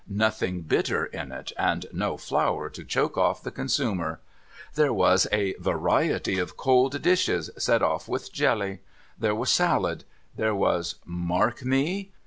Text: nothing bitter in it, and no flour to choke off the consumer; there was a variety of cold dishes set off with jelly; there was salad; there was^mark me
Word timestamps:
nothing 0.09 0.61
bitter 0.63 1.05
in 1.05 1.31
it, 1.31 1.51
and 1.59 1.85
no 1.93 2.17
flour 2.17 2.71
to 2.71 2.83
choke 2.83 3.19
off 3.19 3.43
the 3.43 3.51
consumer; 3.51 4.19
there 4.73 4.91
was 4.91 5.27
a 5.31 5.53
variety 5.59 6.39
of 6.39 6.57
cold 6.57 6.99
dishes 7.03 7.51
set 7.55 7.83
off 7.83 8.07
with 8.07 8.33
jelly; 8.33 8.79
there 9.19 9.35
was 9.35 9.51
salad; 9.51 10.03
there 10.35 10.55
was^mark 10.55 11.63
me 11.63 12.09